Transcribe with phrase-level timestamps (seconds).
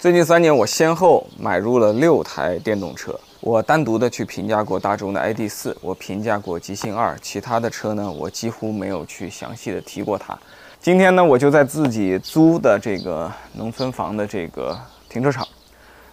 [0.00, 3.20] 最近三年，我先后买入了六台电动车。
[3.40, 10.38] 我单独的去评价过大众的 ID.4，我评价过极星二，其他的车呢，我几乎没有去详细的提过它。
[10.80, 14.74] 今天呢，我就在自己租的这个农村房的这个
[15.10, 15.46] 停车场，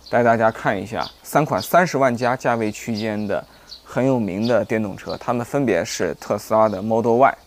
[0.10, 3.42] 带大家看一下三款三十万加价位区间的
[3.86, 7.38] 很有名的电动车，它们分别是特斯拉的 Model Y，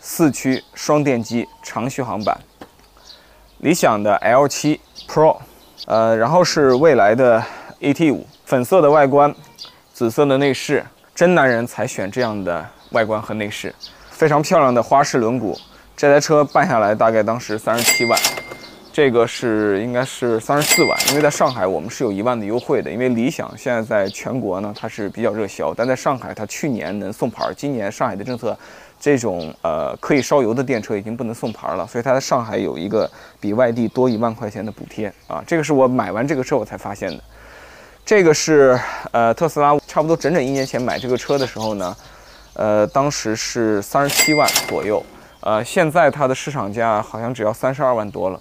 [0.00, 2.36] 四驱双电机长续航版，
[3.58, 5.36] 理想的 L7 Pro。
[5.86, 7.42] 呃，然后是未来的
[7.80, 9.34] ET5，粉色的外观，
[9.92, 13.74] 紫色的内饰，真男人才选这样的外观和内饰，
[14.10, 15.58] 非常漂亮的花式轮毂。
[15.96, 18.18] 这台车办下来大概当时三十七万，
[18.92, 28.56] 这个是应该是三十四万，因为在上海我们是有一万的优惠的，因为理想现在在全国呢它是比较热销，但在上海它去年能送牌，今年上海的政策。
[29.00, 33.10] 这种呃可以烧油的电车已经不能送牌了，所以它在上海有一个
[33.40, 35.42] 比外地多一万块钱的补贴啊。
[35.46, 37.24] 这个是我买完这个车我才发现的。
[38.04, 38.78] 这个是
[39.12, 41.96] 呃特斯拉，差不多整整一年前买这个车的时候呢，
[42.54, 45.02] 呃当时是三十七万左右，
[45.40, 48.40] 呃现在它的市场价好像只要三十二万多了。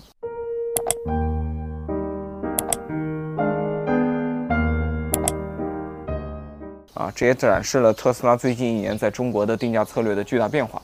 [7.00, 10.82] 啊，这也展示了特斯拉最近一年在中国的定价策略的巨大变化。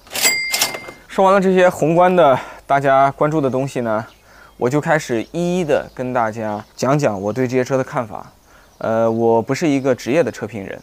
[1.09, 4.07] 说完了这些宏观的大家关注的东西呢，
[4.55, 8.31] 我就开始一一的跟大家讲讲我对这些车的看法。
[8.77, 10.81] 呃，我不是一个职业的车评人，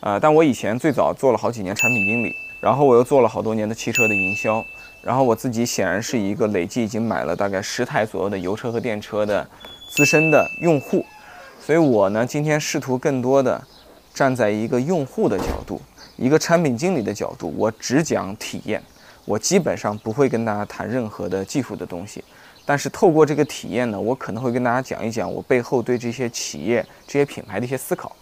[0.00, 4.64] 啊，但我以前最早做了好几年产品经理，然后我又做了好多年的汽车的营销，
[5.02, 9.46] 然后我自己显然是一个累计已经买了大概十台左右的油车和电车的
[9.94, 11.04] 资深的用户，
[11.60, 13.62] 所以我呢今天试图更多的。
[14.20, 15.80] 站在一个用户的角度，
[16.18, 18.82] 一个产品经理的角度，我只讲体验，
[19.24, 22.22] 我基本上不会跟大家谈任何的技术的东西。
[22.66, 28.14] 但是透过这个体验呢，我可能会跟大家讲一讲我背后对这些企业、这些品牌的一些思考。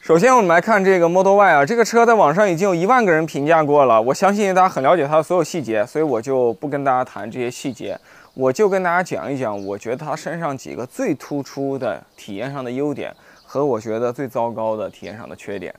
[0.00, 7.98] 首先，我们来看这个 Model Y 啊，这个车在网上已经有一万个人评价过了，我相信大家很了解它的所有细节，所以我就不跟大家谈这些细节。
[8.36, 13.10] 我就跟大家讲一讲，我觉得它身上几个最突出的体验上的优点
[13.42, 15.74] 和我觉得最糟糕的体验上的缺点。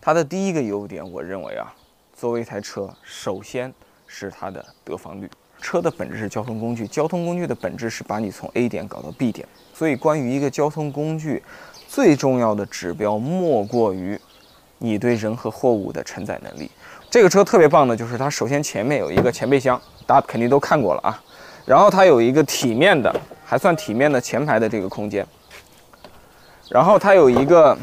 [0.00, 1.70] 它的第一个优点，我认为啊，
[2.16, 3.70] 作为一台车，首先
[4.06, 5.28] 是它的得房率。
[5.60, 9.46] 车的本质是交通工具，交通工具的本质是把你从 A 点搞到 B 点。
[9.74, 11.42] 所以，关于一个交通工具，
[11.86, 14.18] 最重要的指标莫过于
[14.78, 16.70] 你对人和货物的承载能力。
[17.10, 21.22] 这个车特别棒的就是它首先前面有一个前备箱，大家肯定都看过了啊。
[21.64, 23.14] 然后它有一个体面的，
[23.44, 25.26] 还算体面的前排的这个空间。
[26.68, 27.76] 然后它有一个，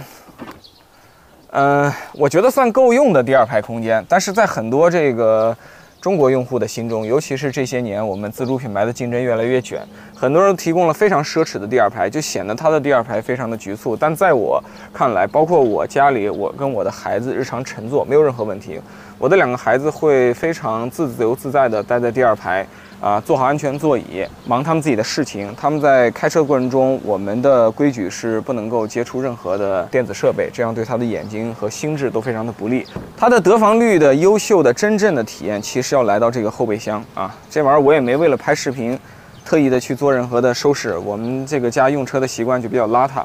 [1.52, 4.04] 嗯，我觉得算够用的第二排空间。
[4.10, 5.56] 但是在很多这个
[6.02, 9.82] 中国用户的心中，尤其是这些年我们自主品牌的竞争越来越卷，
[10.16, 13.96] 很多人提供了非常奢侈的第二排，就显得它的第二排非常的局促。
[13.96, 18.82] 但在我看来，包括我家里，我跟我的孩子日常乘坐没有任何问题。
[19.20, 22.66] 我的两个孩子会非常自由自在地待在第二排。
[23.02, 25.56] 啊，坐好安全座椅，忙他们自己的事情。
[25.56, 32.86] 他们在开车过程中，我们的规矩是不能够接触任何的电子设备，这样对他的眼睛和心智都非常的不利。
[33.18, 37.34] 它的得房率的优秀的真正的体验，其实要来到这个后备箱啊。
[37.50, 39.00] 这玩意儿我也没为了拍视频，
[39.46, 40.98] 特意的去做任何的收拾。
[40.98, 43.24] 我们这个家用车的习惯就比较邋遢。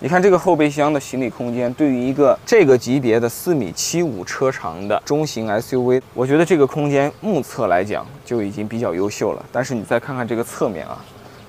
[0.00, 9.42] 你看这个后备箱的行李空间，对于一个这个级别的四米七五车长的中型 SUV，我觉得这个空间目测来讲就已经比较优秀了。
[9.50, 11.02] 但是你再看看这个侧面啊，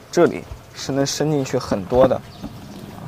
[0.10, 0.42] 这里
[0.74, 2.22] 是能伸进去很多的，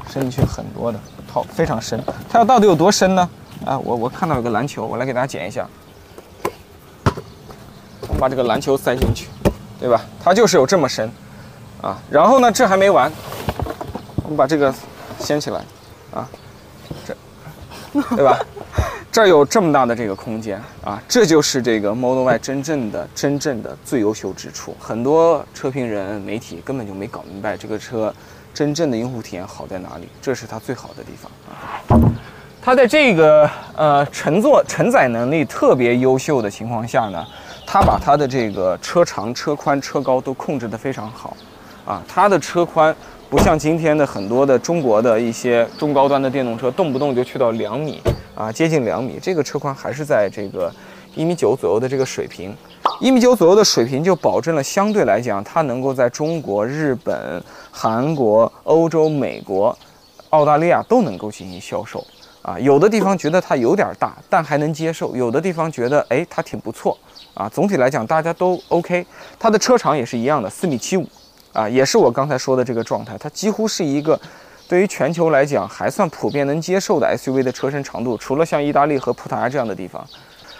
[0.09, 1.00] 伸进去很多的，
[1.31, 2.03] 套非常深。
[2.28, 3.30] 它要到底有多深呢？
[3.64, 5.66] 啊，我我看到有个篮球，我来给大家剪一下。
[8.02, 9.28] 我们把这个篮球塞进去，
[9.80, 10.03] 对吧？
[10.22, 11.09] 它就是有这么深
[11.81, 11.97] 啊。
[12.09, 13.09] 然后呢，这还没完，
[14.24, 14.74] 我们把这个。
[15.19, 15.61] 掀起来，
[16.13, 16.28] 啊，
[17.05, 17.16] 这，
[18.16, 18.39] 对吧？
[19.11, 24.75] 这儿有这么大的这个空间啊，这就是这个 Model Y 真正的、真正的最优秀之处。
[24.79, 28.14] 很多车评人、媒体根本就没搞明白这个车
[28.53, 31.81] 真正的用户体验好在哪里，这是它最好的地方啊。
[32.61, 37.25] 它在这个呃乘坐承载能力特别优秀的情况下呢，
[37.66, 41.35] 它把它的这个车长、车宽、车高都控制得非常好
[41.85, 42.96] 啊，它的车宽。
[43.29, 48.02] 不像今天的很多的中国的一些中高端的电动车，动不动就去到两米
[48.34, 49.20] 啊，接近两米。
[49.22, 50.72] 这个车宽还是在这个
[51.14, 52.56] 一米九左右的这个水平，
[53.02, 59.78] 一米九左右的水平就保证了相对来讲，它能够在中国、日本、韩国、欧洲、美国、
[60.30, 62.02] 澳大利亚都能够进行销售
[62.41, 62.58] 啊。
[62.58, 66.97] 有的地方觉得它有点大，但还能接受；有的地方觉得哎，它挺不错
[67.34, 67.50] 啊。
[67.50, 69.06] 总体来讲，大家都 OK。
[69.38, 71.06] 它的车长也是一样的，四米七五
[71.58, 73.18] 啊，也是我刚才说的这个状态。
[73.18, 74.20] 它几乎是一个
[74.68, 80.06] 对于全球来讲还算普遍能接受的 SUV 的车身长度，除了像意大利和葡萄牙这样的地方。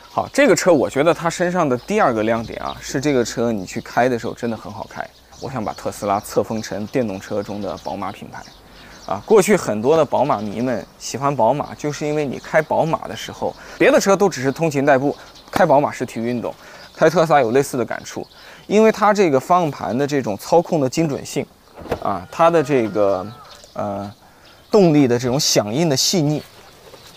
[0.10, 5.08] 好，这个车我觉得它身上的第二个亮点啊，是这个车你去开的时候真的很好开。
[5.40, 8.42] 我想把特斯拉册封成电动车中的宝马品牌。
[9.06, 15.16] 啊，过去很多的宝马迷们喜欢宝马，就是因为你开宝马的时候，别的车都只是通勤代步，
[15.52, 16.52] 开宝马是体育运动。
[16.96, 18.26] 开特斯拉有类似的感触，
[18.68, 21.46] 因为它这个方向盘的这种操控的精准性，
[22.04, 23.26] 啊，它的这个
[23.74, 24.12] 呃
[24.70, 26.44] 动力的这种响应的细腻，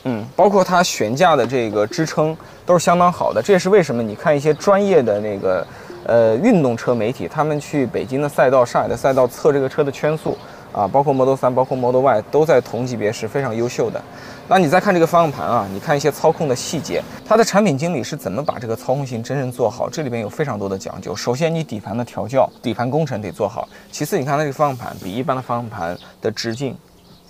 [0.04, 3.42] 嗯，包括它悬架的这个支撑都是相当好的。
[3.42, 5.66] 这也是为什么你看一些专业的那个
[6.04, 10.38] 呃运动车媒体，他们去北京的赛道、上海的赛道测这个车的圈速。
[10.72, 14.00] 啊，包括 Model 3，包括 Model Y 都在同级别是非常优秀的。
[14.48, 19.88] 那你再看这个方向盘啊，你看一些操控的细节，它的产品经理是怎么把这个操控性真正做好？
[19.88, 21.14] 这里边有非常多的讲究。
[21.14, 23.68] 首先，你底盘的调教、底盘工程得做好。
[23.92, 26.76] 其次，你看它这个方向盘比一般的方向盘的直径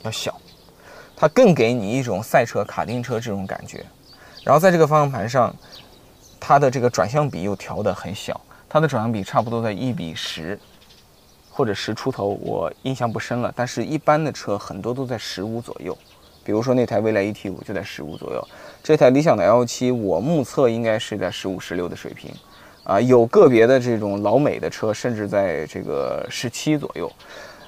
[0.02, 0.34] 要小，
[1.14, 3.84] 它更给你一种赛车、卡丁车这种感觉。
[4.42, 5.54] 然后在这个方向盘上，
[6.38, 10.58] 它的这个转向比又调得很小，它的转向比差不多在一比十。
[11.60, 13.52] 或者十出头，我印象不深了。
[13.54, 15.94] 但是，一般的车很多都在十五左右。
[16.42, 18.48] 比如说那台蔚来 ET 五就在十五左右，
[18.82, 22.32] 这台理想的 L 七我目测应该是在十五、十六的水平。
[22.84, 27.12] 啊，有个别的这种老美的车，甚至在这个十七左右。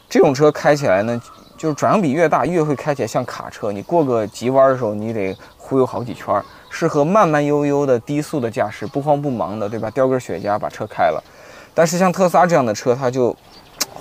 [0.08, 1.20] 这种车开起来呢，
[1.58, 3.70] 就是转向比越大，越会开起来像卡车。
[3.70, 9.90] 你过个急弯的时候，你得忽悠好几圈，适合慢慢悠悠的低速的驾驶，不慌不忙的，对吧？
[9.90, 11.22] 叼根雪茄把车开了。
[11.74, 13.36] 但是像特斯拉这样的车，它就。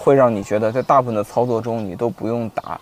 [0.03, 2.81] 会让你觉得在大部分的操作中，你都不用打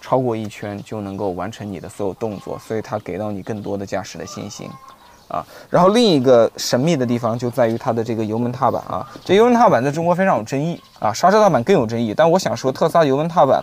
[0.00, 4.66] 超过一圈就能够完成你的所有动作，所以它给到你更多的驾驶的信心
[5.28, 5.44] 啊。
[5.68, 12.14] 然后另一个神秘的地方就在于它的这个油门踏板啊，这油门踏板在中国非常有争议啊，刹车踏板更有争议。
[12.16, 13.62] 但我想说，特斯拉油门踏板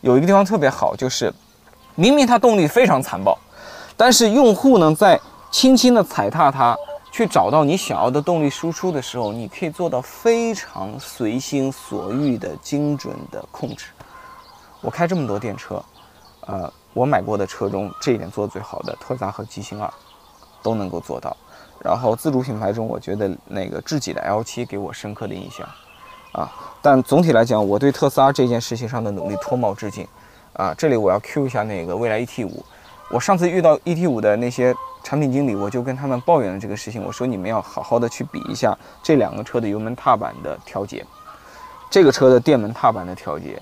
[0.00, 1.30] 有一个地方特别好，就是
[1.94, 3.38] 明明它动力非常残暴，
[3.98, 5.20] 但是用户呢在
[5.50, 6.74] 轻轻的踩踏它。
[7.12, 13.86] 去找到你想要的动力输出的时候，你可以做到非常随心所欲的精准的控制。
[14.80, 15.82] 我开这么多电车，
[16.42, 19.92] 呃，我买过的车中这一点做的最好的，特斯拉和极星二
[20.62, 21.36] 都能够做到。
[21.82, 25.68] 然后自主品牌中，我觉得那个智己的 L7 给我深刻的印象
[26.32, 26.50] 啊。
[26.80, 30.06] 但总体来讲，我对特斯拉这件事情上的努力脱帽致敬
[30.52, 30.72] 啊。
[30.78, 32.50] 这里我要 Q 一下那个蔚来 ET5，
[33.10, 34.72] 我上次遇到 ET5 的那些。
[35.02, 37.02] 产品经理，我就跟他们抱怨了这个事情。
[37.02, 41.04] 我说你们要好好的去比一下这两个车的油门踏板的调节，
[41.90, 43.60] 这个车的电门踏板的调节，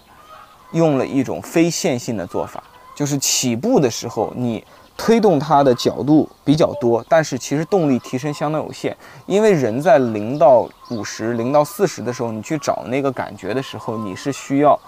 [0.73, 2.63] 用了一种非线性的做法，
[2.95, 4.65] 就是起步的时候你
[4.97, 8.97] 推动它的角度比较多，但是其实动力提升相当有限，
[9.27, 14.79] 因为人在零到五十、零到四十的时候，你去找那个感觉的时候，你是需要。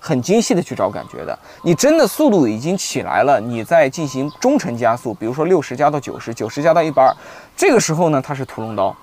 [0.00, 7.12] 很精细的去找感觉的，你真的速度已经起来了，你再进行中程加速，比如说六十加到九十，九十加到一百二，
[7.56, 8.96] 这个时候呢，它是屠龙刀，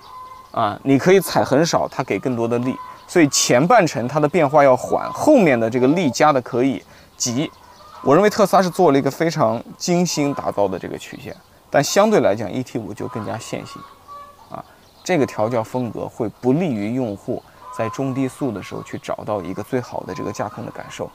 [0.52, 2.74] 啊，你可以踩很少，它给更多的力，
[3.06, 6.82] 所以前半程它的变化要缓，后面的这个力加的可以
[7.16, 7.50] 急。
[8.02, 11.36] 我认为特斯拉是做了一个非常精心打造的这个曲线，
[11.68, 13.82] 但相对来讲，ET 五就更加线性，
[14.50, 14.64] 啊，
[15.04, 17.42] 这个调教风格会不利于用户。
[17.76, 21.10] 在中低速的时候去找到一个最好的这个驾控的感受。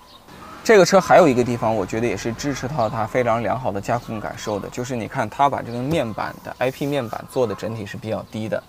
[0.64, 8.62] 这个车还有一个地方，我觉得也是支持到它非常良好的驾控感受的，就是你看它把这个面板的 IP 面板做的整体是比较低的，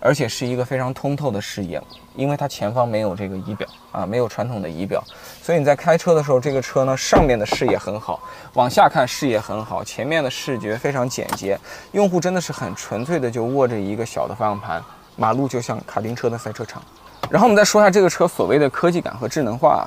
[0.00, 1.78] 而且是一个非常通透的视野，
[2.16, 5.04] 因为它前方没有这个仪表啊，没有传统的仪表，
[5.42, 8.18] 所以你在开车的时候，这个车呢上面的视野很好，
[8.54, 11.60] 往下看视野很好，前面的视觉非常简洁，
[11.92, 14.82] 用户真的是很纯粹的就握着一个小的方向盘，
[15.14, 16.82] 马路就像卡丁车的赛车场。
[17.30, 19.86] 然后我们再说一下这个车所谓的科技感和智能化，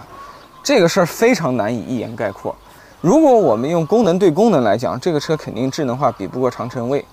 [0.64, 2.56] 这个事儿非常难以一言概括。
[3.00, 7.06] 如果我们用功能对功能来讲，这个车肯定智能化比不过长城卫，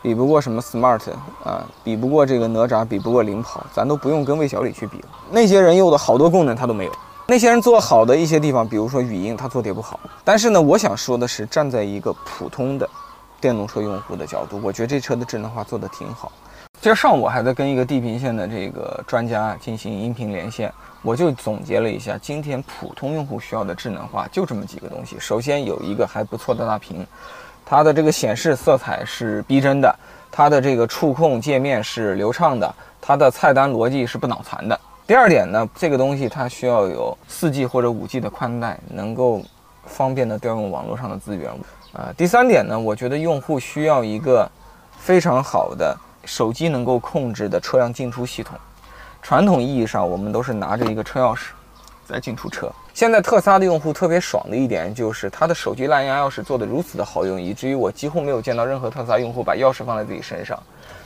[0.00, 1.00] 比不过什么 smart
[1.44, 5.08] 啊，比不过这个哪吒，比不过领跑，咱都不用跟魏小李去比了。
[5.30, 6.92] 那些人用的好多功能他都没有，
[7.26, 9.98] 那些人做好的一些地方，比如说语音，他做的也不好。
[10.24, 12.88] 但是呢，我想说的是，站在一个普通的
[13.40, 16.30] 电动车用户的角度，我觉得这车的智能化做的挺好。
[16.82, 25.16] 今儿上午还在跟一个地平线的这个专家进行音频连线，我就总结了一下，今天普通用户需要的智能化就这么几个东西。
[25.20, 27.06] 首先有一个还不错的大屏，
[27.64, 29.94] 它的这个显示色彩是逼真的，
[30.28, 34.76] 它的这个触控界面是流畅的，它的菜单逻辑是不脑残的。
[35.06, 39.40] 第二点呢，这个东西它需要有 4G 或者 5G 的宽带，能够
[39.84, 41.48] 方便的调用网络上的资源。
[41.92, 44.50] 啊，第三点呢，我觉得用户需要一个
[44.98, 45.96] 非常好的。
[46.24, 48.58] 手机能够控制的车辆进出系统。
[49.20, 51.50] 传统意义上，我们都是拿着一个车钥匙
[52.06, 52.70] 在进出车。
[52.92, 60.60] 现在特斯拉的用户特别爽的一点就是，它的手机蓝牙钥匙做的如此的好用，以至于我几乎没有见到任何特斯拉用户把钥匙放在自己身上。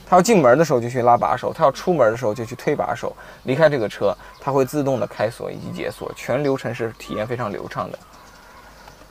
[0.09, 3.15] 他要进门的时候就去拉把手，他要出门的时候就去推把手。
[3.43, 7.99] 离开这个车，它会自动的开锁以及解锁，全流程是体验非常流畅的。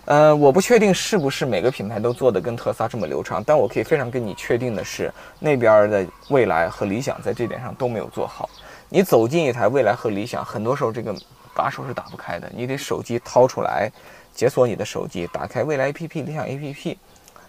[0.06, 8.48] 呃，我不确定是不是每个品牌都做的跟特斯拉这么流畅，但我可以非常跟你确定的是，那边的蔚来和理想在这点上都没有做好。
[8.88, 11.12] 你走进一台蔚来和理想，很多时候这个
[11.52, 13.90] 把手是打不开的，你得手机掏出来，
[14.32, 16.96] 解锁你的手机，打开蔚来 APP、理想 APP，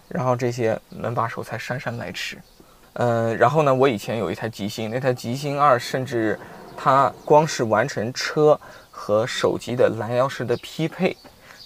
[0.08, 2.38] 然后这些门把手才姗姗来迟。
[2.94, 6.36] 呃，然后呢，我以前有一台极星，那台极星二，甚至
[6.76, 8.58] 它光是完成车
[8.90, 11.16] 和手机的蓝牙钥匙的匹配。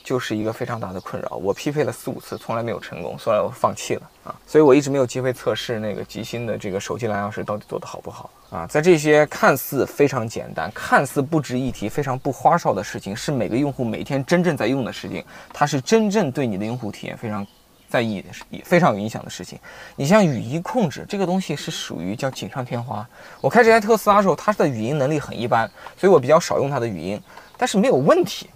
[0.04, 8.66] 就是一个非常大的困扰，我匹配了四五次，从来没有成功，后来我放弃了啊，所以我一直没有机会测试那个极星的这个手机蓝牙钥匙到底做得好不好啊。
[8.66, 17.46] 在这些看似非常简单、看似不值一提、非常不花哨的事情，是每个用户每天真正在用的事情，它是真正对你的用户体验非常
[17.88, 19.58] 在意、也非常有影响的事情。
[19.94, 23.06] 你像语音控制这个东西是属于叫锦上添花。
[23.40, 27.22] 我开这台特斯拉的时候，它的语音能力很一般，所以我比较少用它的语音，
[27.56, 28.50] 但是没有问题，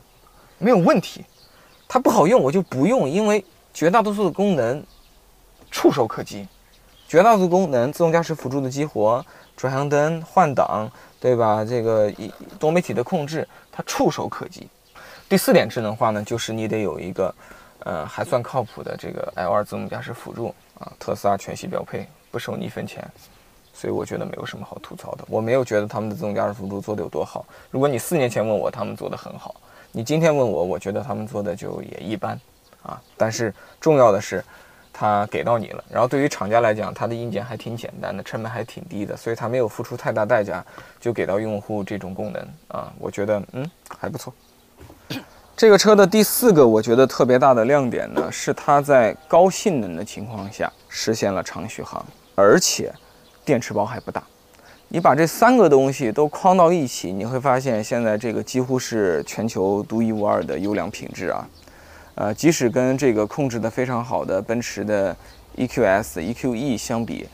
[0.59, 1.25] 没有问题。
[1.88, 4.83] 它不好用，我就不用，因为绝大多数的功能
[5.71, 6.47] 触手可及，
[7.07, 9.25] 绝大多数功能，自动驾驶辅助的激活、
[9.57, 10.90] 转向灯、换挡，
[11.21, 11.64] 对吧？
[11.64, 14.69] 这个一多媒体的控制，它触手可及。
[15.28, 17.35] 第四点智能化呢，就是你得有一个，
[17.81, 23.05] 呃，还算靠谱的这个 L2 自动驾驶辅助啊，特斯拉全系标配，不收你一分钱，
[23.75, 25.25] 所以我觉得没有什么好吐槽的。
[25.28, 27.45] 我没有觉得他们的自动驾驶辅助做的有多好。
[27.71, 29.55] 如果你四年前问我，他们做的很好。
[29.97, 32.38] 你今天问我，我觉得他们做的就也一般，
[32.83, 33.50] 啊，但是
[33.81, 34.45] 重要的是，
[34.93, 35.83] 它给到你了。
[35.91, 40.62] 然后对于厂家来讲，它的硬件还挺简单的，成本还挺低的，所以它没有付出太大代价
[41.00, 44.31] 就给到用户这种功能啊，我觉得嗯还不错。
[45.57, 52.93] 这个车的第四个我觉得特别大的亮点呢，是它在高性能的情况下实现了长续航，而且
[53.47, 54.23] 电池包还不大。
[54.88, 61.49] 你把这三个东西都框到一起，你会发现现在这个几乎是全球独一无二的优良品质啊！
[62.14, 65.14] 呃，即使跟这个控制的非常好的奔驰的
[65.57, 67.26] EQS、EQE 相比，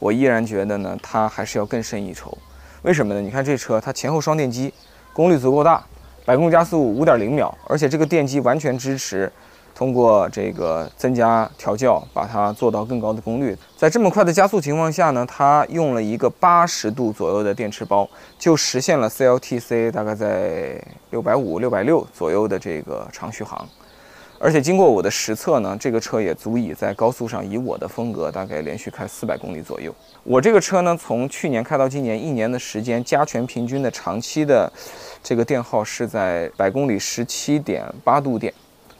[0.00, 2.36] 我依然觉得呢，它还是要更胜一筹。
[2.82, 3.20] 为什么呢？
[3.20, 4.74] 你看这车，它前后双电机，
[5.12, 5.82] 功率足够大，
[6.24, 9.30] 百公里加速五点零秒，而且这个电机完全支持。
[9.76, 13.54] 通过这个增加调教，把它做到更高的功率。
[13.76, 23.68] 在这么快的加速情况下呢，它用了一个八十度左右的电池包，就实现了 CLTC 大概在六百五、六百六左右的这个长续航。
[24.38, 29.94] 而且经过我的实测呢，这个车也足以在高速上以我的风格，大概连续开四百公里左右。
[30.24, 34.72] 我这个车呢，从去年开到今年一年的时间，加权平均的长期的
[35.22, 38.50] 这个电耗是在百公里十七点八度电。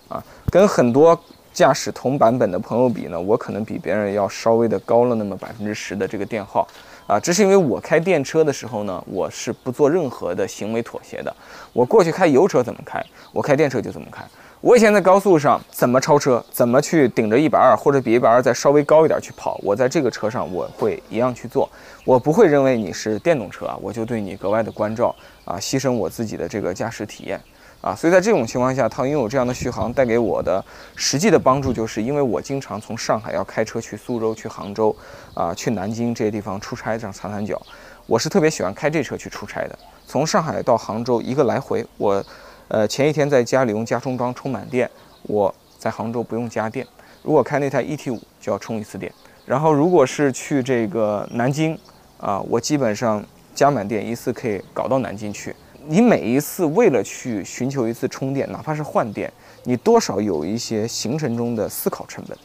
[0.09, 0.23] 啊，
[0.57, 1.15] 跟很多
[1.53, 6.67] 驾驶同版本的朋友比呢，我可能比别人要稍微的高了那么百分之十的这个电耗，
[7.07, 11.37] 啊，这是因为我开电车的时候呢，我是不做任何的行为妥协的。
[11.75, 14.25] 我过去开油车怎么开，我开电车就怎么开。
[14.63, 21.69] 我以前在高速上怎么超车，怎么去顶着一百二或者比一百二再稍微高一点去跑，我在这个车上我会一样去做。
[22.07, 27.39] 我不会认为你是电动车啊，我就对你格外的关照啊，牺牲我自己的这个驾驶体验。
[27.87, 30.65] 啊，所以在这种情况下，它拥有这样的续航，带给我的
[30.97, 34.93] 实际的帮助，就是因为我经常从上海要开车去苏州、去杭州，
[35.35, 37.63] 啊，去南京这些地方出差，这样长三角，
[38.09, 39.79] 我是特别喜欢开这车去出差的。
[40.05, 42.25] 从上海到杭州一个来回，我，
[42.67, 44.91] 呃，前一天在家里用加充桩充满电，
[45.23, 46.85] 我在杭州不用加电。
[47.23, 49.13] 如果开那台 E T 五就要充一次电，
[49.45, 51.79] 然后如果是去这个南京，
[52.19, 53.25] 啊，我基本上
[53.55, 55.55] 加满电一次可以搞到南京去。
[55.89, 62.37] 你每一次为了去寻求一次充电，哪怕是换电，你多少有一些行程中的思考成本，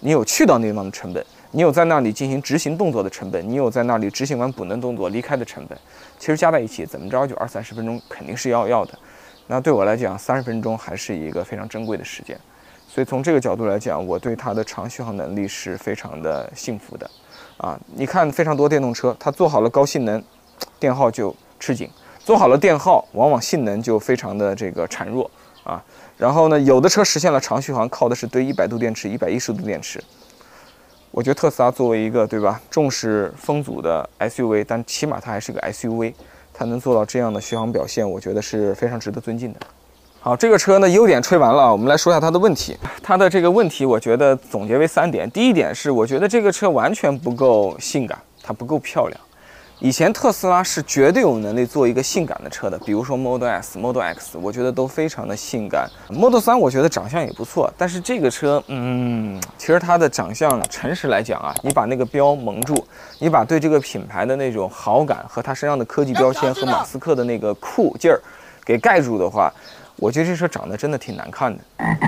[0.00, 5.78] 你有去到那地方的成本，你有在那里进行执行动作的成本，你有在那里执行完补能动作离开的成本，
[6.18, 8.98] 其实加在一起怎么着就二三十分钟肯定是要要的。
[9.46, 12.38] 那对我来讲，三十分钟还是一个非常珍贵的时间，
[12.88, 17.10] 所以从这个角度来讲，我对它的长续航能力是非常的幸福的。
[17.58, 20.22] 啊，你看非常多电动车，它做好了高性能，
[20.80, 21.90] 电耗就吃紧。
[22.26, 25.30] 做好了电耗，往往性能就非常的这个孱弱
[25.62, 25.80] 啊。
[26.18, 30.02] 然后呢，有的车实现了长续航，靠的是堆一百度电池、一百一十度电池。
[31.12, 36.12] 我觉得特斯拉作为一个对吧重视风阻的 SUV，但起码它还是个 SUV，
[36.52, 39.60] 它能做到这样的续航表现，我觉得是非常值得尊敬的。
[40.18, 42.76] 好，这个车呢优点吹完了，我们来说一下它的问题。
[43.04, 45.30] 它的这个问题，我觉得总结为三点。
[45.30, 48.18] 第一点是，我觉得这个车完全不够性感。
[48.42, 49.20] 它不够漂亮。
[49.78, 55.86] 以前特斯拉是绝对有能力做一个性感的车的，比如说 Model S、Model X，我觉得都非常的性感。
[56.08, 62.82] Model 3我觉得长相也不错，但是这个车，嗯，其实它的长相，诚实来讲啊，你把那个标蒙住，
[63.18, 68.18] 你把对这个品牌的那种好感和它身上的科技标签和马斯克的那个酷劲儿
[68.64, 69.52] 给盖住的话，
[69.96, 71.62] 我觉得这车长得真的挺难看的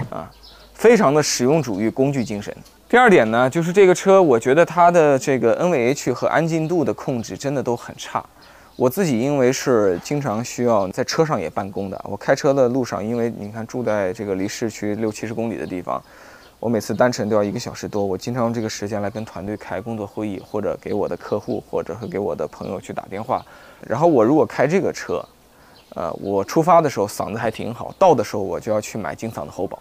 [0.09, 0.31] 啊，
[0.73, 2.57] 非常的实用主义、工具精神。
[2.89, 8.25] 第二点呢，就是这个车，我觉得它的这个 NVH 和安静度的控制真的都很差。
[8.77, 16.03] 我自己因为是经常需要在车上也办公的，我开车的路上，因为你看住在这个离市区六七十公里的地方，
[16.59, 23.45] 我每次单程都要一个小时多，我经常用这个时间来跟团队开工作会议，或者给我的客户，或者是给我的朋友去打电话。
[23.87, 25.23] 然后我如果开这个车，
[25.95, 29.79] 呃，我出发的时候嗓子还挺好，到的时候我就要去买金嗓子喉宝。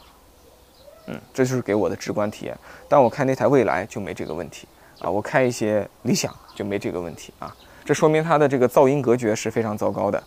[1.08, 2.58] 嗯，这就是给我的直观体验。
[2.88, 4.68] 但我开那台蔚来就没这个问题
[5.00, 7.54] 啊，我开一些理想就没这个问题啊。
[7.84, 10.24] 这说明它的这个噪音隔绝是非常糟糕的。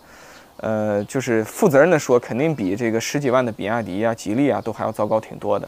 [0.57, 5.67] 呃，就是负责任的说，肯定比这个十几万的比亚迪啊、吉利啊都还要糟糕挺多的。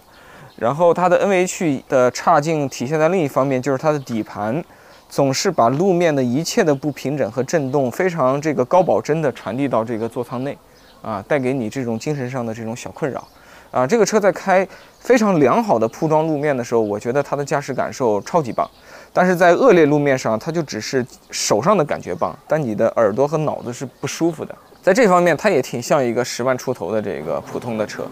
[0.56, 4.62] 然后它的 N H 的差劲体现在另一方面，就是它的底盘
[5.08, 10.56] 总是把路面的一切的不平整和震动非常这个高保真的传递到这个座舱内，
[11.00, 13.26] 啊，带给你这种精神上的这种小困扰。
[13.72, 14.66] 啊，这个车在开
[15.00, 18.70] 非常良好的铺装路面的时候，我觉得它的驾驶感受超级棒。
[19.14, 24.54] 但是在恶劣路面上，它就只是手上的感觉棒，但你的耳朵和脑子是不舒服的。
[24.80, 28.04] 在这方面，它也挺像一个十万出头的这个普通的车。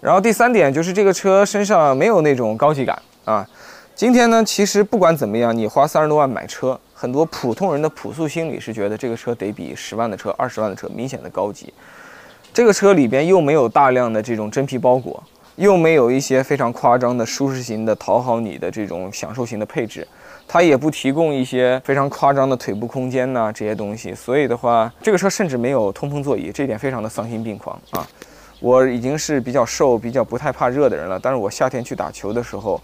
[0.00, 3.46] 然后第三点就是这个车身上没有那种高级感啊。
[3.94, 11.72] 今天呢，其实不管怎么样，你花三十多万买车，很多普通人的朴素心理是觉得这个车得比十万的车、二十万的车明显的高级。
[12.56, 15.22] 这个车里边又没有大量的这种真皮包裹，
[15.56, 20.08] 又没有一些非常夸张的舒适型的讨好你的这种享受型的配置，
[20.48, 24.14] 它也不提供一些非常夸张的腿部空间呐这些东西。
[24.14, 28.08] 所以的话，这个车甚至没有通风座椅，这一点非常的丧心病狂啊！
[28.60, 32.80] 我已经是比较瘦、比较不太怕热的人了，但是我夏天去打球的时候，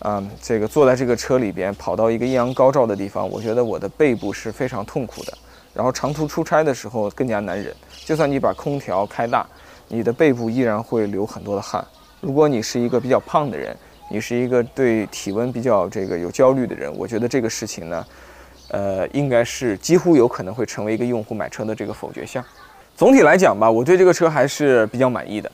[0.00, 5.32] 嗯，这个坐在这个车里边跑到一个艳阳高照的地方，我觉得我的背部是非常痛苦的。
[5.72, 7.70] 然后长途出差的时候更加难忍，
[8.06, 9.44] 就算你把空调开大，
[9.88, 11.84] 你的背部依然会流很多的汗。
[12.20, 13.76] 如果你是一个比较胖的人，
[14.08, 18.06] 你是一个对体温比较这个有焦虑的人，我觉得这个事情呢，
[18.68, 22.44] 呃，应该是几乎有可能会成为一个用户买车的这个否决项。
[22.94, 25.50] 总体来讲吧，我对这个车还是比较满意的，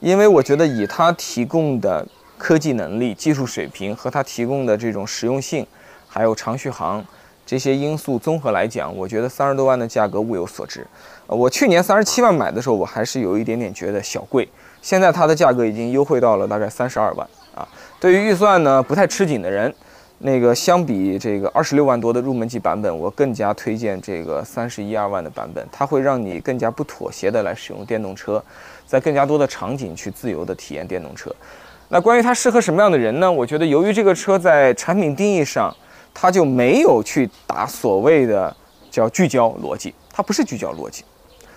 [0.00, 2.06] 因为我觉得以它提供的
[2.36, 5.66] 科技能力、技术水平和它提供的这种实用性，
[6.06, 7.02] 还有长续航。
[7.46, 10.84] 这些因素综合来讲，我觉得三十多万的价格物有所值。
[11.28, 14.48] 我去年三十七万买的时候，我还是有一点点觉得小贵。
[14.82, 17.66] 现在它的价格已经优惠到了大概三十二万啊。
[18.00, 19.72] 对于预算呢不太吃紧的人，
[20.18, 25.64] 那个相比这个二十六万多的入门级版本，我更加推荐这个三十一二万的版本。
[25.70, 28.42] 它会让你更加不妥协的来使用电动车，
[28.86, 31.32] 在更加多的场景去自由的体验电动车。
[31.88, 33.30] 那关于它适合什么样的人呢？
[33.30, 35.72] 我觉得由于这个车在产品定义上。
[36.18, 38.56] 它就没有去打所谓的
[38.90, 41.04] 叫聚焦逻辑，它不是聚焦逻辑，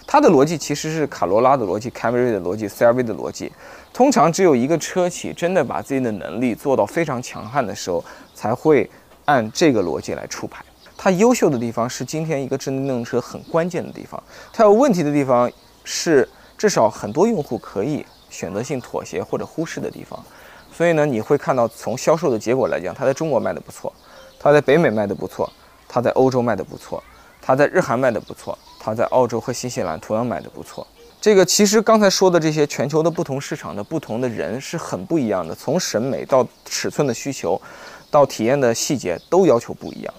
[0.05, 3.49] 它的逻辑其实是卡罗拉的逻辑、凯美瑞的逻辑、CR-V 的逻辑。
[3.93, 8.03] 通常只有一个车企真的把自己的能力做到非常强悍的时候，
[8.35, 8.87] 才会
[9.23, 10.61] 按这个逻辑来出牌。
[10.97, 15.49] 它优秀的地方是今天一个智能电动车很关键的地方，它有问题的地方
[15.85, 20.21] 是至少很多用户可以选择性妥协或者忽视的地方。
[20.69, 23.93] 所以呢，你会看到从销售的结果来讲，它在中国卖的不错。
[24.39, 25.51] 它在北美卖的不错，
[25.87, 27.03] 它在欧洲卖的不错，
[27.41, 30.87] 它在日韩卖的不错，它在澳洲和新西兰同样卖的不错。
[31.19, 37.61] 这个其实刚才说的这些全球的不同市场的不同的人是很不一样的，从审美到尺寸的需求，
[38.09, 40.13] 到体验的细节都要求不一样。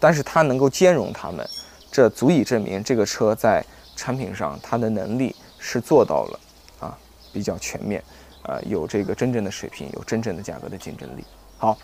[0.00, 1.48] 但是它能够兼容他们，
[1.92, 6.40] 这足以证明这个车在产品上它的能力是做到了
[6.80, 6.98] 啊，
[7.32, 8.02] 比较全面，
[8.42, 11.24] 呃，有这个真正的水平，有真正的价格的竞争力。
[11.56, 11.78] 好。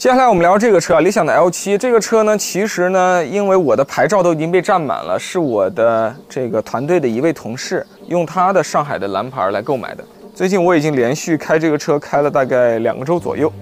[0.00, 1.76] 接下来我们聊这个车，理想的 L7。
[1.76, 10.02] 这个车呢，其实呢，因为我的牌照都已经被占满了，是我的这个团队的一位同事用他的上海的蓝牌来购买的。
[10.34, 13.52] 最近我已经连续开这个车开了大概两个周左右，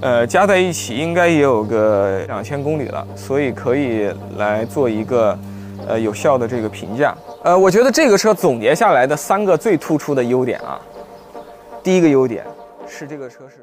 [0.00, 5.38] 呃，加在一起应该也有个两千公里了，所以可以来做一个
[5.86, 7.14] 呃有效的这个评价。
[7.42, 10.80] 呃，我觉得这个车总结下来的三个最突出的优点啊，
[11.82, 12.46] 第一个优点
[12.88, 13.56] 是这个车是。